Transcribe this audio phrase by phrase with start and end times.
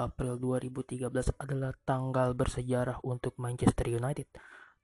[0.00, 4.32] 22 April 2013 adalah tanggal bersejarah untuk Manchester United.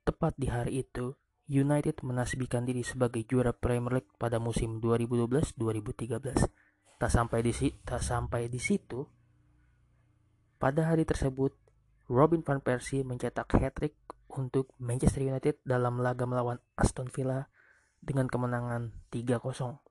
[0.05, 1.17] Tepat di hari itu,
[1.49, 7.01] United menasbihkan diri sebagai juara Premier League pada musim 2012-2013.
[7.01, 9.09] Tak sampai di tak sampai di situ,
[10.61, 11.57] pada hari tersebut
[12.09, 13.97] Robin van Persie mencetak hat-trick
[14.29, 17.49] untuk Manchester United dalam laga melawan Aston Villa
[18.01, 19.86] dengan kemenangan 3-0.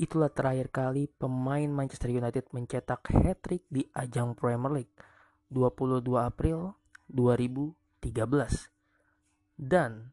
[0.00, 4.94] Itulah terakhir kali pemain Manchester United mencetak hat-trick di ajang Premier League
[5.52, 6.72] 22 April
[7.12, 8.72] 2013.
[9.52, 10.08] Dan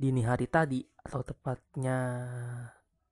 [0.00, 1.98] dini hari tadi atau tepatnya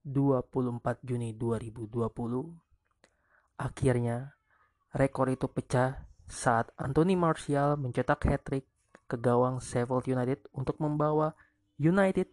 [0.05, 4.33] 24 Juni 2020 akhirnya
[4.97, 8.65] rekor itu pecah saat Anthony Martial mencetak hat-trick
[9.09, 11.33] ke gawang Sheffield United untuk membawa
[11.81, 12.29] United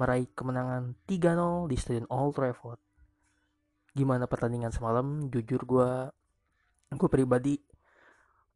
[0.00, 2.80] meraih kemenangan 3-0 di Stadion Old Trafford.
[3.92, 5.28] Gimana pertandingan semalam?
[5.28, 5.90] Jujur gue
[6.90, 7.60] gue pribadi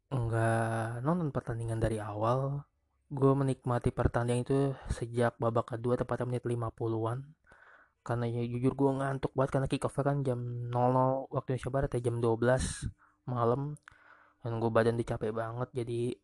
[0.09, 2.65] nggak nonton pertandingan dari awal.
[3.13, 4.57] Gue menikmati pertandingan itu
[4.89, 7.21] sejak babak kedua tepatnya menit 50-an.
[8.01, 10.41] Karena ya jujur gue ngantuk banget karena kick off kan jam
[10.73, 13.77] 00 waktu Indonesia Barat ya jam 12 malam.
[14.41, 16.17] Dan gue badan dicapek banget jadi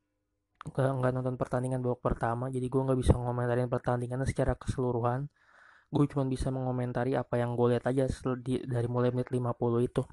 [0.61, 5.25] nggak nggak nonton pertandingan babak pertama jadi gue nggak bisa ngomentarin pertandingan secara keseluruhan.
[5.91, 8.07] Gue cuma bisa mengomentari apa yang gue lihat aja
[8.39, 9.51] di, dari mulai menit 50
[9.83, 10.03] itu.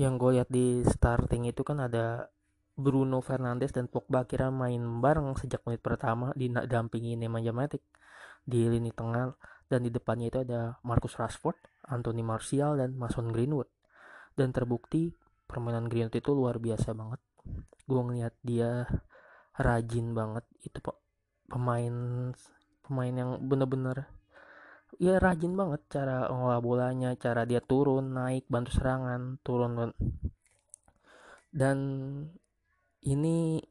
[0.00, 2.32] Yang gue lihat di starting itu kan ada
[2.72, 7.84] Bruno Fernandes dan Pogba kira main bareng sejak menit pertama didampingi Nemanja Matic
[8.48, 9.36] di lini tengah
[9.68, 11.60] dan di depannya itu ada Marcus Rashford,
[11.92, 13.68] Anthony Martial dan Mason Greenwood.
[14.32, 15.12] Dan terbukti
[15.44, 17.20] permainan Greenwood itu luar biasa banget
[17.90, 18.86] gue ngeliat dia
[19.58, 20.94] rajin banget itu pak.
[21.50, 21.94] Pemain
[22.86, 24.06] pemain yang bener-bener
[25.02, 29.94] ya rajin banget cara ngolah bolanya cara dia turun naik bantu serangan turun
[31.54, 31.78] dan
[33.06, 33.62] ini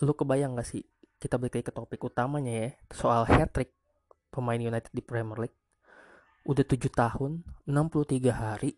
[0.00, 0.84] lu kebayang gak sih
[1.18, 3.74] kita balik lagi ke topik utamanya ya soal hat trick
[4.30, 5.58] pemain United di Premier League.
[6.46, 8.72] Udah 7 tahun 63 hari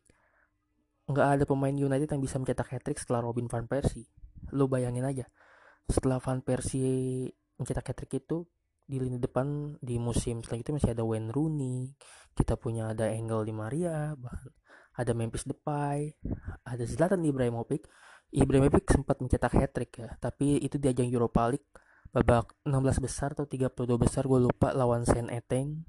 [1.11, 4.07] nggak ada pemain United yang bisa mencetak hat trick setelah Robin van Persie
[4.53, 5.25] lo bayangin aja
[5.91, 7.29] setelah Van Persie
[7.59, 8.47] mencetak hat-trick itu
[8.91, 11.95] di lini depan di musim selanjutnya masih ada Wayne Rooney
[12.35, 14.15] kita punya ada Engel Di Maria
[14.99, 16.15] ada Memphis Depay
[16.67, 17.87] ada Zlatan Ibrahimovic.
[18.31, 21.71] Ibrahimovic sempat mencetak hat-trick ya tapi itu di ajang Europa League
[22.11, 25.87] babak 16 besar atau 32 besar gue lupa lawan Saint Etienne.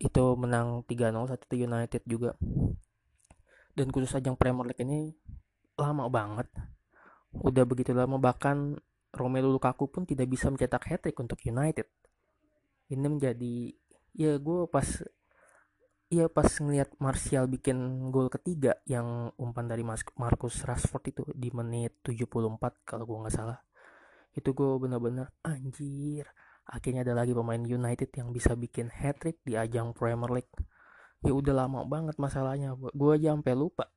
[0.00, 2.32] Itu menang 3-0 satu United juga.
[3.76, 5.12] Dan khusus ajang Premier League ini
[5.76, 6.48] lama banget
[7.42, 8.78] udah begitu lama bahkan
[9.14, 11.86] Romelu Lukaku pun tidak bisa mencetak hat-trick untuk United.
[12.90, 13.70] Ini menjadi
[14.14, 14.86] ya gue pas
[16.10, 22.02] ya pas ngelihat Martial bikin gol ketiga yang umpan dari Marcus Rashford itu di menit
[22.02, 23.58] 74 kalau gue nggak salah.
[24.34, 26.26] Itu gue bener-bener anjir.
[26.66, 30.54] Akhirnya ada lagi pemain United yang bisa bikin hat-trick di ajang Premier League.
[31.22, 32.74] Ya udah lama banget masalahnya.
[32.74, 33.94] Gue aja sampai lupa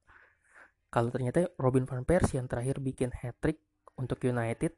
[0.87, 3.59] kalau ternyata Robin van Persie yang terakhir bikin hat-trick
[3.99, 4.71] untuk United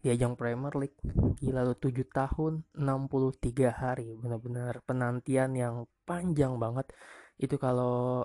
[0.00, 0.96] di ajang Premier League.
[1.40, 4.16] Gila lo 7 tahun 63 hari.
[4.16, 6.88] Benar-benar penantian yang panjang banget.
[7.36, 8.24] Itu kalau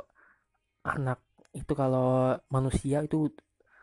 [0.86, 1.20] anak
[1.56, 3.32] itu kalau manusia itu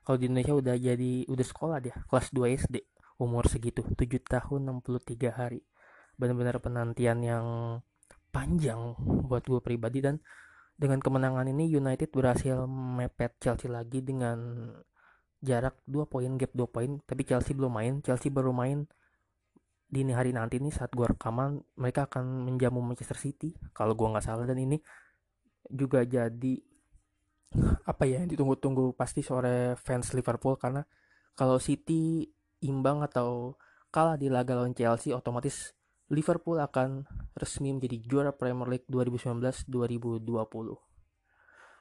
[0.05, 2.77] kalau di Indonesia udah jadi udah sekolah dia kelas 2 SD
[3.17, 5.61] umur segitu 7 tahun 63 hari.
[6.17, 7.47] Benar-benar penantian yang
[8.33, 8.97] panjang
[9.29, 10.17] buat gue pribadi dan
[10.83, 14.67] dengan kemenangan ini United berhasil mepet Chelsea lagi dengan
[15.39, 16.91] jarak 2 poin gap 2 poin.
[17.07, 17.95] Tapi Chelsea belum main.
[18.03, 18.83] Chelsea baru main
[19.87, 21.63] dini hari nanti nih saat gua rekaman.
[21.79, 24.43] Mereka akan menjamu Manchester City kalau gua nggak salah.
[24.43, 24.83] Dan ini
[25.71, 26.59] juga jadi
[27.87, 30.59] apa ya ditunggu-tunggu pasti sore fans Liverpool.
[30.59, 30.83] Karena
[31.39, 32.27] kalau City
[32.67, 33.55] imbang atau
[33.95, 35.79] kalah di laga lawan Chelsea otomatis
[36.13, 40.29] Liverpool akan resmi menjadi juara Premier League 2019-2020.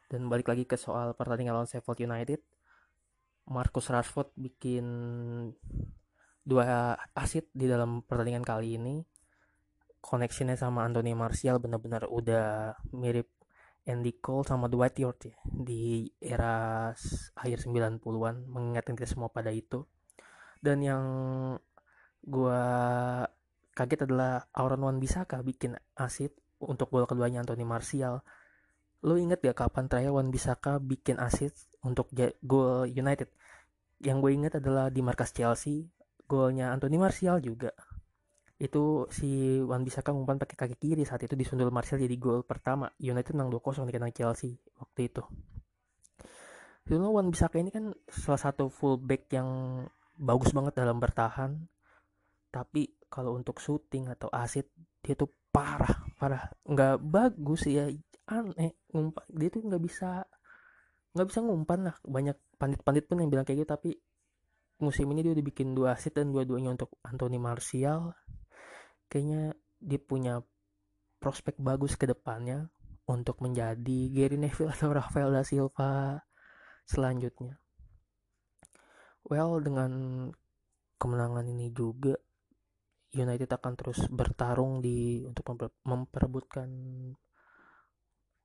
[0.08, 2.40] Dan balik lagi ke soal pertandingan lawan Sheffield United,
[3.52, 4.88] Marcus Rashford bikin
[6.48, 9.04] dua asit di dalam pertandingan kali ini.
[10.02, 13.30] Koneksinya sama Anthony Martial benar-benar udah mirip
[13.86, 16.90] Andy Cole sama Dwight York ya di era
[17.38, 19.86] akhir 90-an mengingatkan kita semua pada itu.
[20.62, 21.06] Dan yang
[22.22, 22.64] gue
[23.72, 28.22] kaget adalah Auron Wan Bisaka bikin asit untuk gol keduanya Anthony Martial.
[29.02, 32.12] Lo inget gak kapan terakhir Wan Bisaka bikin asit untuk
[32.46, 33.32] gol United?
[34.02, 35.90] Yang gue inget adalah di markas Chelsea,
[36.26, 37.74] golnya Anthony Martial juga.
[38.62, 42.94] Itu si Wan Bisaka ngumpan pakai kaki kiri saat itu disundul Martial jadi gol pertama.
[43.02, 45.24] United menang 2-0 di Chelsea waktu itu.
[46.86, 49.82] Bruno Wan Bisaka ini kan salah satu fullback yang
[50.18, 51.58] bagus banget dalam bertahan
[52.52, 54.68] tapi kalau untuk shooting atau asit
[55.02, 56.52] dia tuh parah parah.
[56.68, 57.90] Nggak bagus ya
[58.28, 58.78] aneh.
[58.94, 60.22] Ngumpan dia tuh nggak bisa
[61.16, 61.96] nggak bisa ngumpan lah.
[62.04, 63.92] Banyak pandit-pandit pun yang bilang kayak gitu tapi
[64.82, 68.14] musim ini dia udah bikin dua asit dan dua-duanya untuk Anthony Martial.
[69.08, 70.34] Kayaknya dia punya
[71.18, 72.70] prospek bagus ke depannya
[73.10, 76.22] untuk menjadi Gary Neville atau Rafael da Silva
[76.86, 77.60] selanjutnya.
[79.26, 79.92] Well dengan
[80.98, 82.14] kemenangan ini juga
[83.12, 85.44] United akan terus bertarung di untuk
[85.84, 86.70] memperebutkan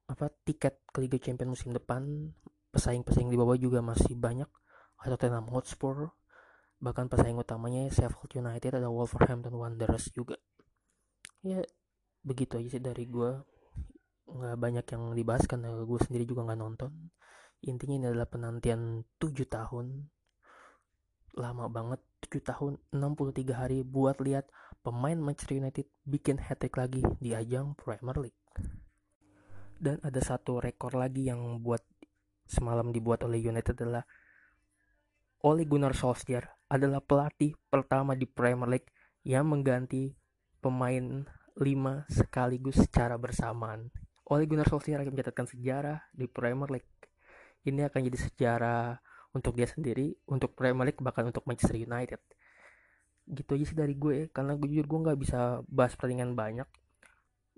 [0.07, 2.31] apa tiket ke Liga Champions musim depan.
[2.75, 4.51] Pesaing-pesaing di bawah juga masih banyak.
[4.99, 6.11] Atau Tottenham Hotspur
[6.77, 10.37] bahkan pesaing utamanya Sheffield United ada Wolverhampton Wanderers juga.
[11.41, 11.65] Ya
[12.27, 13.31] begitu aja sih dari gue
[14.27, 16.93] nggak banyak yang dibahas karena gue sendiri juga nggak nonton.
[17.65, 20.11] Intinya ini adalah penantian 7 tahun
[21.37, 22.01] lama banget
[22.33, 24.49] 7 tahun 63 hari buat lihat
[24.81, 28.41] pemain Manchester United bikin hat-trick lagi di ajang Premier League
[29.77, 31.85] dan ada satu rekor lagi yang buat
[32.49, 34.05] semalam dibuat oleh United adalah
[35.45, 38.91] Ole Gunnar Solskjaer adalah pelatih pertama di Premier League
[39.23, 40.17] yang mengganti
[40.65, 41.63] pemain 5
[42.11, 43.93] sekaligus secara bersamaan.
[44.27, 46.91] Ole Gunnar Solskjaer akan mencatatkan sejarah di Premier League.
[47.67, 48.99] Ini akan jadi sejarah
[49.33, 52.21] untuk dia sendiri, untuk Premier League, bahkan untuk Manchester United.
[53.27, 56.69] Gitu aja sih dari gue, karena gue jujur gue nggak bisa bahas pertandingan banyak.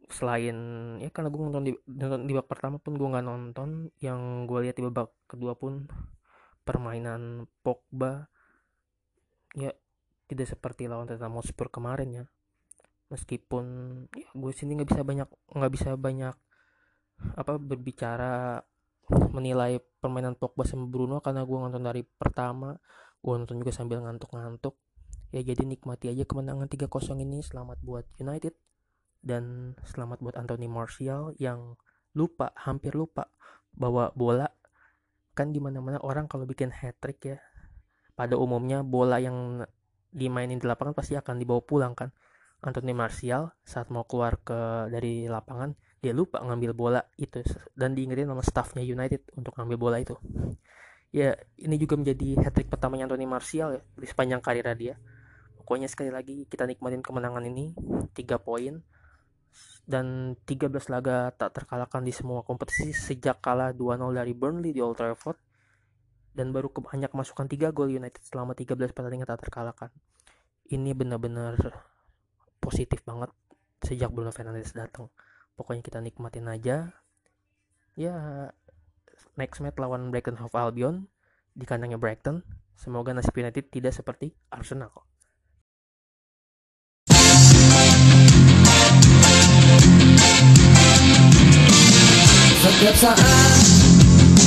[0.08, 0.56] Selain
[1.02, 4.58] ya karena gue nonton di, nonton di babak pertama pun gue nggak nonton, yang gue
[4.64, 5.84] lihat di babak kedua pun
[6.68, 8.28] permainan Pogba
[9.56, 9.72] ya
[10.28, 12.24] tidak seperti lawan Tottenham Hotspur kemarin ya
[13.08, 13.64] meskipun
[14.12, 16.36] ya gue sini nggak bisa banyak nggak bisa banyak
[17.34, 18.60] apa berbicara
[19.08, 22.76] menilai permainan Pogba sama Bruno karena gue nonton dari pertama
[23.18, 24.78] gue nonton juga sambil ngantuk-ngantuk.
[25.34, 27.42] Ya jadi nikmati aja kemenangan 3-0 ini.
[27.44, 28.54] Selamat buat United
[29.20, 31.76] dan selamat buat Anthony Martial yang
[32.14, 33.28] lupa hampir lupa
[33.74, 34.48] bawa bola.
[35.34, 37.38] Kan di mana-mana orang kalau bikin hat trick ya
[38.18, 39.62] pada umumnya bola yang
[40.10, 42.14] dimainin di lapangan pasti akan dibawa pulang kan.
[42.58, 47.42] Anthony Martial saat mau keluar ke dari lapangan dia lupa ngambil bola itu
[47.74, 50.14] dan diingetin sama staffnya United untuk ngambil bola itu
[51.10, 54.94] ya ini juga menjadi hat trick pertamanya Anthony Martial ya di sepanjang karir dia
[55.58, 57.74] pokoknya sekali lagi kita nikmatin kemenangan ini
[58.14, 58.80] 3 poin
[59.88, 65.00] dan 13 laga tak terkalahkan di semua kompetisi sejak kalah 2-0 dari Burnley di Old
[65.00, 65.40] Trafford
[66.36, 69.90] dan baru banyak masukkan 3 gol United selama 13 pertandingan tak terkalahkan.
[70.68, 71.56] Ini benar-benar
[72.60, 73.32] positif banget
[73.82, 75.08] sejak Bruno Fernandes datang
[75.58, 76.94] pokoknya kita nikmatin aja.
[77.98, 78.16] Ya
[79.34, 81.10] next match lawan Brighton Hove Albion
[81.58, 82.46] di kandangnya Brighton.
[82.78, 84.94] Semoga nasib United tidak seperti Arsenal
[92.78, 93.62] setiap saat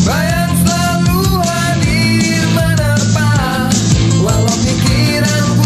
[0.07, 3.31] bayang selalu hadir menerpa.
[4.23, 5.65] Walau pikiranku